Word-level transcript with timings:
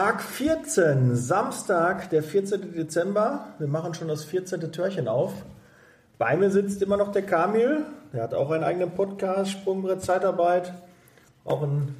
Tag 0.00 0.22
14, 0.22 1.16
Samstag, 1.16 2.10
der 2.10 2.22
14. 2.22 2.72
Dezember. 2.72 3.46
Wir 3.58 3.66
machen 3.66 3.94
schon 3.94 4.06
das 4.06 4.22
14. 4.22 4.70
Türchen 4.70 5.08
auf. 5.08 5.32
Bei 6.18 6.36
mir 6.36 6.52
sitzt 6.52 6.80
immer 6.82 6.96
noch 6.96 7.10
der 7.10 7.22
Kamil. 7.22 7.84
Der 8.12 8.22
hat 8.22 8.32
auch 8.32 8.52
einen 8.52 8.62
eigenen 8.62 8.92
Podcast, 8.92 9.50
Sprungbrett 9.50 10.00
Zeitarbeit. 10.00 10.72
Auch 11.44 11.64
in 11.64 11.96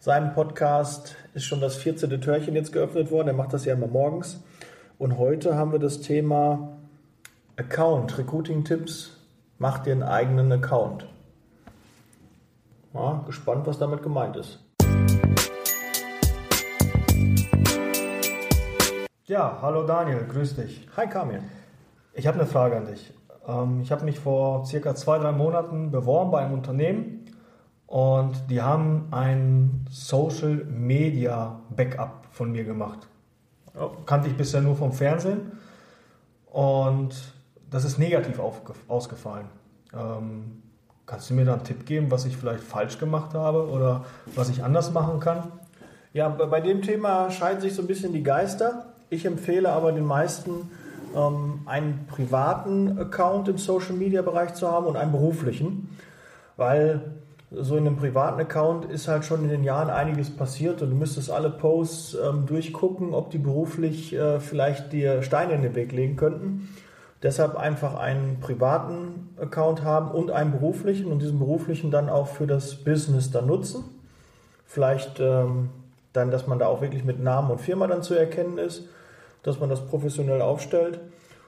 seinem 0.00 0.34
Podcast 0.34 1.14
ist 1.32 1.44
schon 1.44 1.60
das 1.60 1.76
14. 1.76 2.20
Türchen 2.20 2.56
jetzt 2.56 2.72
geöffnet 2.72 3.12
worden. 3.12 3.28
Er 3.28 3.34
macht 3.34 3.52
das 3.52 3.64
ja 3.64 3.74
immer 3.74 3.86
morgens. 3.86 4.40
Und 4.98 5.16
heute 5.16 5.54
haben 5.54 5.70
wir 5.70 5.78
das 5.78 6.00
Thema 6.00 6.76
Account, 7.56 8.18
Recruiting-Tipps. 8.18 9.12
Macht 9.58 9.86
dir 9.86 9.92
einen 9.92 10.02
eigenen 10.02 10.50
Account. 10.50 11.06
Ja, 12.94 13.22
gespannt, 13.26 13.64
was 13.68 13.78
damit 13.78 14.02
gemeint 14.02 14.34
ist. 14.34 14.58
Ja, 19.28 19.58
hallo 19.60 19.82
Daniel, 19.82 20.24
grüß 20.26 20.56
dich. 20.56 20.88
Hi 20.96 21.06
Kamil. 21.06 21.42
Ich 22.14 22.26
habe 22.26 22.38
eine 22.38 22.46
Frage 22.46 22.78
an 22.78 22.86
dich. 22.86 23.12
Ähm, 23.46 23.80
ich 23.82 23.92
habe 23.92 24.06
mich 24.06 24.18
vor 24.18 24.64
circa 24.64 24.94
zwei, 24.94 25.18
drei 25.18 25.32
Monaten 25.32 25.90
beworben 25.90 26.30
bei 26.30 26.40
einem 26.40 26.54
Unternehmen 26.54 27.26
und 27.86 28.48
die 28.48 28.62
haben 28.62 29.08
ein 29.10 29.84
Social 29.90 30.64
Media 30.64 31.60
Backup 31.68 32.24
von 32.30 32.50
mir 32.52 32.64
gemacht. 32.64 33.06
Kannte 34.06 34.30
ich 34.30 34.36
bisher 34.38 34.62
nur 34.62 34.76
vom 34.76 34.92
Fernsehen 34.92 35.52
und 36.46 37.14
das 37.70 37.84
ist 37.84 37.98
negativ 37.98 38.40
ausgefallen. 38.88 39.48
Ähm, 39.92 40.62
kannst 41.04 41.28
du 41.28 41.34
mir 41.34 41.44
da 41.44 41.52
einen 41.52 41.64
Tipp 41.64 41.84
geben, 41.84 42.10
was 42.10 42.24
ich 42.24 42.34
vielleicht 42.34 42.64
falsch 42.64 42.96
gemacht 42.98 43.34
habe 43.34 43.68
oder 43.68 44.06
was 44.34 44.48
ich 44.48 44.64
anders 44.64 44.90
machen 44.90 45.20
kann? 45.20 45.52
Ja, 46.14 46.30
bei 46.30 46.62
dem 46.62 46.80
Thema 46.80 47.30
scheiden 47.30 47.60
sich 47.60 47.74
so 47.74 47.82
ein 47.82 47.86
bisschen 47.86 48.14
die 48.14 48.22
Geister. 48.22 48.87
Ich 49.10 49.24
empfehle 49.24 49.70
aber 49.72 49.92
den 49.92 50.04
meisten, 50.04 50.70
ähm, 51.16 51.60
einen 51.64 52.06
privaten 52.06 52.98
Account 52.98 53.48
im 53.48 53.58
Social 53.58 53.94
Media 53.94 54.22
Bereich 54.22 54.54
zu 54.54 54.70
haben 54.70 54.86
und 54.86 54.96
einen 54.96 55.12
beruflichen, 55.12 55.96
weil 56.56 57.00
so 57.50 57.76
in 57.76 57.86
einem 57.86 57.96
privaten 57.96 58.38
Account 58.40 58.84
ist 58.84 59.08
halt 59.08 59.24
schon 59.24 59.44
in 59.44 59.48
den 59.48 59.64
Jahren 59.64 59.88
einiges 59.88 60.28
passiert 60.28 60.82
und 60.82 60.90
du 60.90 60.96
müsstest 60.96 61.30
alle 61.30 61.48
Posts 61.48 62.18
ähm, 62.22 62.44
durchgucken, 62.46 63.14
ob 63.14 63.30
die 63.30 63.38
beruflich 63.38 64.14
äh, 64.14 64.40
vielleicht 64.40 64.92
dir 64.92 65.22
Steine 65.22 65.54
in 65.54 65.62
den 65.62 65.74
Weg 65.74 65.92
legen 65.92 66.16
könnten. 66.16 66.68
Deshalb 67.22 67.56
einfach 67.56 67.94
einen 67.98 68.40
privaten 68.40 69.30
Account 69.40 69.82
haben 69.82 70.10
und 70.10 70.30
einen 70.30 70.52
beruflichen 70.52 71.10
und 71.10 71.20
diesen 71.20 71.38
beruflichen 71.38 71.90
dann 71.90 72.10
auch 72.10 72.28
für 72.28 72.46
das 72.46 72.76
Business 72.76 73.30
dann 73.30 73.46
nutzen. 73.46 73.82
Vielleicht 74.66 75.18
ähm, 75.18 75.70
dann, 76.12 76.30
dass 76.30 76.46
man 76.46 76.58
da 76.58 76.66
auch 76.66 76.82
wirklich 76.82 77.04
mit 77.04 77.18
Namen 77.18 77.50
und 77.50 77.62
Firma 77.62 77.86
dann 77.86 78.02
zu 78.02 78.14
erkennen 78.14 78.58
ist 78.58 78.84
dass 79.48 79.58
man 79.58 79.68
das 79.68 79.86
professionell 79.86 80.42
aufstellt 80.42 81.00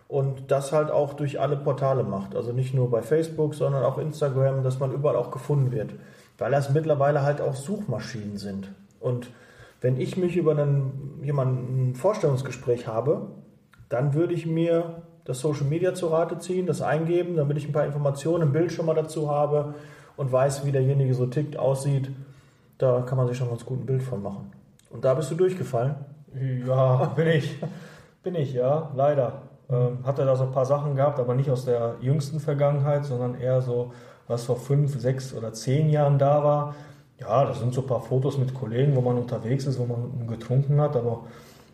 und 0.09 0.51
das 0.51 0.73
halt 0.73 0.91
auch 0.91 1.13
durch 1.13 1.39
alle 1.41 1.57
Portale 1.57 2.03
macht. 2.03 2.35
Also 2.35 2.53
nicht 2.53 2.75
nur 2.75 2.91
bei 2.91 3.03
Facebook, 3.03 3.55
sondern 3.55 3.85
auch 3.85 3.99
Instagram, 3.99 4.65
dass 4.65 4.81
man 4.81 4.93
überall 4.93 5.17
auch 5.17 5.31
gefunden 5.31 5.71
wird. 5.71 5.95
Weil 6.37 6.51
das 6.51 6.71
mittlerweile 6.71 7.23
halt 7.23 7.41
auch 7.41 7.55
Suchmaschinen 7.55 8.39
sind. 8.39 8.73
Und 8.99 9.31
wenn 9.81 10.01
ich 10.01 10.17
mich 10.17 10.37
über 10.37 10.53
einen, 10.53 11.21
jemanden 11.23 11.91
ein 11.91 11.95
Vorstellungsgespräch 11.95 12.87
habe, 12.87 13.29
dann 13.89 14.15
würde 14.15 14.35
ich 14.35 14.47
mir 14.47 15.03
das 15.25 15.41
Social 15.41 15.67
Media 15.67 15.95
zu 15.95 16.09
Rate 16.09 16.39
ziehen, 16.39 16.67
das 16.67 16.83
eingeben, 16.83 17.37
damit 17.37 17.57
ich 17.57 17.69
ein 17.69 17.73
paar 17.73 17.87
Informationen, 17.87 18.49
ein 18.49 18.53
Bild 18.53 18.73
schon 18.73 18.87
mal 18.87 18.95
dazu 18.95 19.31
habe 19.31 19.75
und 20.17 20.33
weiß, 20.33 20.67
wie 20.67 20.73
derjenige 20.73 21.15
so 21.15 21.27
tickt, 21.27 21.57
aussieht. 21.57 22.11
Da 22.79 23.03
kann 23.03 23.17
man 23.17 23.29
sich 23.29 23.37
schon 23.37 23.49
ganz 23.49 23.65
gut 23.65 23.81
ein 23.81 23.87
Bild 23.87 24.03
von 24.03 24.23
machen. 24.23 24.51
Und 24.91 25.05
da 25.05 25.15
bist 25.15 25.31
du 25.31 25.35
durchgefallen? 25.35 25.95
Ja, 26.35 27.05
bin 27.17 27.29
ich. 27.29 27.57
Bin 28.23 28.35
ich, 28.35 28.53
ja, 28.53 28.91
leider. 28.95 29.43
Ähm, 29.71 29.99
hatte 30.05 30.25
da 30.25 30.37
so 30.37 30.45
ein 30.45 30.53
paar 30.53 30.67
Sachen 30.67 30.97
gehabt, 30.97 31.19
aber 31.19 31.35
nicht 31.35 31.51
aus 31.51 31.65
der 31.65 31.97
jüngsten 32.01 32.41
Vergangenheit, 32.41 33.05
sondern 33.05 33.41
eher 33.41 33.63
so, 33.63 33.93
was 34.29 34.45
vor 34.45 34.57
fünf, 34.57 34.99
sechs 35.01 35.35
oder 35.35 35.53
zehn 35.53 35.91
Jahren 35.91 36.19
da 36.19 36.43
war. 36.45 36.75
Ja, 37.19 37.45
das 37.45 37.61
sind 37.61 37.75
so 37.75 37.83
ein 37.83 37.87
paar 37.87 38.01
Fotos 38.01 38.39
mit 38.39 38.55
Kollegen, 38.55 38.97
wo 38.97 39.01
man 39.01 39.17
unterwegs 39.17 39.67
ist, 39.67 39.79
wo 39.79 39.85
man 39.85 40.27
getrunken 40.27 40.81
hat, 40.81 40.97
aber 40.97 41.25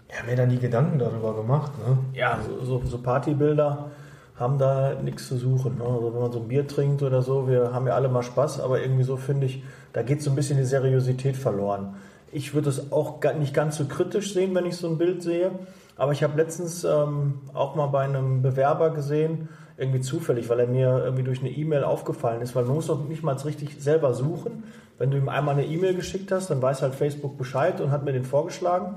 ich 0.08 0.18
habe 0.18 0.30
mir 0.30 0.36
da 0.36 0.46
nie 0.46 0.58
Gedanken 0.58 0.98
darüber 0.98 1.34
gemacht. 1.34 1.72
Ne? 1.78 1.98
Ja, 2.12 2.38
so, 2.64 2.82
so 2.84 2.98
Partybilder 2.98 3.90
haben 4.36 4.58
da 4.58 4.94
nichts 4.94 5.28
zu 5.28 5.36
suchen. 5.36 5.78
Ne? 5.78 5.84
Also 5.84 6.12
wenn 6.12 6.20
man 6.20 6.32
so 6.32 6.40
ein 6.40 6.48
Bier 6.48 6.66
trinkt 6.66 7.02
oder 7.02 7.22
so, 7.22 7.48
wir 7.48 7.72
haben 7.72 7.86
ja 7.86 7.94
alle 7.94 8.08
mal 8.08 8.22
Spaß, 8.22 8.60
aber 8.60 8.80
irgendwie 8.80 9.04
so 9.04 9.16
finde 9.16 9.46
ich, 9.46 9.62
da 9.92 10.02
geht 10.02 10.22
so 10.22 10.30
ein 10.30 10.36
bisschen 10.36 10.58
die 10.58 10.64
Seriosität 10.64 11.36
verloren. 11.36 11.96
Ich 12.32 12.54
würde 12.54 12.68
es 12.68 12.92
auch 12.92 13.20
nicht 13.38 13.54
ganz 13.54 13.76
so 13.76 13.86
kritisch 13.86 14.34
sehen, 14.34 14.54
wenn 14.54 14.66
ich 14.66 14.76
so 14.76 14.88
ein 14.88 14.98
Bild 14.98 15.22
sehe. 15.22 15.52
Aber 15.96 16.12
ich 16.12 16.22
habe 16.22 16.36
letztens 16.36 16.84
ähm, 16.84 17.40
auch 17.54 17.74
mal 17.74 17.86
bei 17.86 18.04
einem 18.04 18.42
Bewerber 18.42 18.90
gesehen, 18.90 19.48
irgendwie 19.78 20.00
zufällig, 20.00 20.48
weil 20.48 20.60
er 20.60 20.66
mir 20.66 21.02
irgendwie 21.04 21.22
durch 21.22 21.40
eine 21.40 21.50
E-Mail 21.50 21.84
aufgefallen 21.84 22.40
ist, 22.40 22.54
weil 22.54 22.64
man 22.64 22.74
muss 22.74 22.86
doch 22.86 23.06
nicht 23.06 23.22
mal 23.22 23.36
richtig 23.36 23.82
selber 23.82 24.14
suchen. 24.14 24.64
Wenn 24.98 25.10
du 25.10 25.18
ihm 25.18 25.28
einmal 25.28 25.54
eine 25.54 25.66
E-Mail 25.66 25.94
geschickt 25.94 26.32
hast, 26.32 26.50
dann 26.50 26.62
weiß 26.62 26.82
halt 26.82 26.94
Facebook 26.94 27.36
Bescheid 27.36 27.80
und 27.80 27.90
hat 27.90 28.04
mir 28.04 28.12
den 28.12 28.24
vorgeschlagen, 28.24 28.96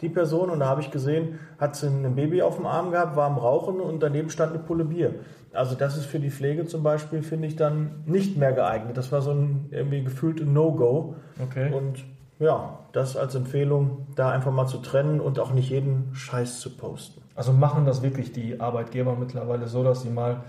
die 0.00 0.08
Person. 0.08 0.50
Und 0.50 0.60
da 0.60 0.66
habe 0.66 0.80
ich 0.80 0.90
gesehen, 0.90 1.40
hat 1.58 1.74
sie 1.74 1.88
ein 1.88 2.14
Baby 2.14 2.42
auf 2.42 2.56
dem 2.56 2.66
Arm 2.66 2.92
gehabt, 2.92 3.16
war 3.16 3.26
am 3.26 3.38
Rauchen 3.38 3.80
und 3.80 4.00
daneben 4.02 4.30
stand 4.30 4.52
eine 4.52 4.62
Pulle 4.62 4.84
Bier. 4.84 5.14
Also 5.52 5.74
das 5.74 5.96
ist 5.96 6.06
für 6.06 6.20
die 6.20 6.30
Pflege 6.30 6.66
zum 6.66 6.82
Beispiel, 6.82 7.22
finde 7.22 7.48
ich, 7.48 7.56
dann 7.56 8.02
nicht 8.06 8.36
mehr 8.36 8.52
geeignet. 8.52 8.96
Das 8.96 9.12
war 9.12 9.22
so 9.22 9.32
ein 9.32 9.66
irgendwie 9.70 10.02
gefühlte 10.02 10.44
No-Go. 10.44 11.16
Okay. 11.42 11.72
Und 11.72 12.04
ja, 12.38 12.78
das 12.92 13.16
als 13.16 13.34
Empfehlung, 13.34 14.06
da 14.16 14.30
einfach 14.30 14.52
mal 14.52 14.66
zu 14.66 14.78
trennen 14.78 15.20
und 15.20 15.38
auch 15.38 15.52
nicht 15.52 15.70
jeden 15.70 16.14
Scheiß 16.14 16.60
zu 16.60 16.76
posten. 16.76 17.22
Also 17.34 17.52
machen 17.52 17.86
das 17.86 18.02
wirklich 18.02 18.32
die 18.32 18.60
Arbeitgeber 18.60 19.16
mittlerweile 19.16 19.68
so, 19.68 19.84
dass 19.84 20.02
sie 20.02 20.10
mal 20.10 20.42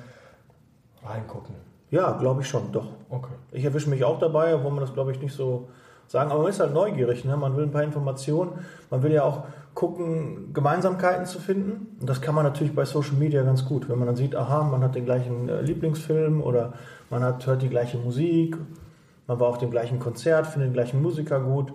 reingucken? 1.06 1.56
Ja, 1.92 2.14
glaube 2.14 2.42
ich 2.42 2.48
schon, 2.48 2.72
doch. 2.72 2.88
Okay. 3.10 3.34
Ich 3.52 3.64
erwische 3.64 3.90
mich 3.90 4.04
auch 4.04 4.18
dabei, 4.18 4.56
obwohl 4.56 4.72
man 4.72 4.82
das, 4.82 4.94
glaube 4.94 5.12
ich, 5.12 5.22
nicht 5.22 5.36
so 5.36 5.70
sagen. 6.08 6.32
Aber 6.32 6.42
man 6.42 6.50
ist 6.50 6.60
halt 6.60 6.74
neugierig, 6.74 7.24
ne? 7.26 7.38
man 7.38 7.56
will 7.56 7.66
ein 7.66 7.72
paar 7.72 7.84
Informationen. 7.84 8.54
Man 8.90 9.04
will 9.04 9.12
ja 9.12 9.24
auch 9.24 9.44
gucken, 9.74 10.54
Gemeinsamkeiten 10.54 11.26
zu 11.26 11.40
finden. 11.40 11.98
Und 12.00 12.10
das 12.10 12.22
kann 12.22 12.36
man 12.36 12.46
natürlich 12.46 12.74
bei 12.74 12.86
Social 12.86 13.16
Media 13.16 13.44
ganz 13.44 13.66
gut. 13.66 13.90
Wenn 13.90 14.00
man 14.00 14.08
dann 14.08 14.16
sieht, 14.16 14.36
aha, 14.36 14.64
man 14.64 14.84
hat 14.84 14.96
den 14.96 15.06
gleichen 15.06 15.50
äh, 15.50 15.62
Lieblingsfilm 15.62 16.42
oder 16.42 16.74
man 17.10 17.24
hat, 17.24 17.46
hört 17.46 17.62
die 17.62 17.70
gleiche 17.70 17.98
Musik 17.98 18.58
man 19.28 19.40
war 19.40 19.48
auf 19.48 19.58
dem 19.58 19.72
gleichen 19.72 20.00
Konzert, 20.00 20.48
findet 20.48 20.70
den 20.70 20.74
gleichen 20.74 21.02
Musiker 21.02 21.40
gut, 21.40 21.74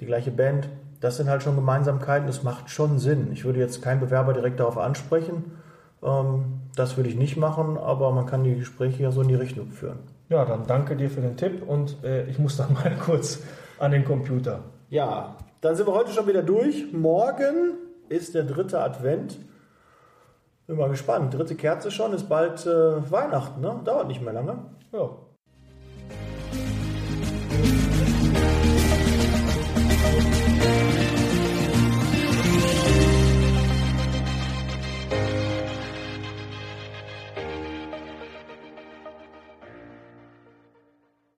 die 0.00 0.06
gleiche 0.06 0.30
Band. 0.30 0.68
Das 1.00 1.16
sind 1.18 1.28
halt 1.28 1.42
schon 1.42 1.56
Gemeinsamkeiten, 1.56 2.26
das 2.26 2.42
macht 2.42 2.70
schon 2.70 2.98
Sinn. 2.98 3.30
Ich 3.32 3.44
würde 3.44 3.58
jetzt 3.58 3.82
keinen 3.82 4.00
Bewerber 4.00 4.32
direkt 4.32 4.60
darauf 4.60 4.78
ansprechen. 4.78 5.44
Ähm, 6.02 6.60
das 6.74 6.96
würde 6.96 7.08
ich 7.08 7.16
nicht 7.16 7.36
machen, 7.36 7.76
aber 7.76 8.12
man 8.12 8.26
kann 8.26 8.44
die 8.44 8.56
Gespräche 8.56 9.02
ja 9.02 9.10
so 9.10 9.22
in 9.22 9.28
die 9.28 9.34
Richtung 9.34 9.70
führen. 9.70 9.98
Ja, 10.28 10.44
dann 10.44 10.66
danke 10.66 10.96
dir 10.96 11.10
für 11.10 11.20
den 11.20 11.36
Tipp 11.36 11.62
und 11.66 12.02
äh, 12.02 12.26
ich 12.26 12.38
muss 12.38 12.56
dann 12.56 12.72
mal 12.72 12.96
kurz 13.04 13.40
an 13.78 13.92
den 13.92 14.04
Computer. 14.04 14.60
Ja, 14.88 15.36
dann 15.60 15.76
sind 15.76 15.86
wir 15.86 15.94
heute 15.94 16.12
schon 16.12 16.26
wieder 16.26 16.42
durch. 16.42 16.92
Morgen 16.92 17.74
ist 18.08 18.34
der 18.34 18.44
dritte 18.44 18.80
Advent. 18.80 19.38
Bin 20.66 20.76
mal 20.76 20.88
gespannt. 20.88 21.34
Dritte 21.34 21.54
Kerze 21.54 21.90
schon, 21.90 22.12
ist 22.12 22.28
bald 22.28 22.66
äh, 22.66 23.10
Weihnachten, 23.10 23.60
ne? 23.60 23.80
Dauert 23.84 24.08
nicht 24.08 24.22
mehr 24.22 24.32
lange. 24.32 24.58
Ja, 24.92 25.10